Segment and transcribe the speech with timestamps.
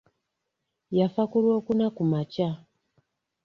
[0.97, 2.49] Yafa ku olwokuna kumakya.